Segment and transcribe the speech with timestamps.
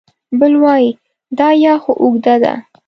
[0.39, 0.85] بل وای
[1.39, 2.53] دا یا خو اوږده ده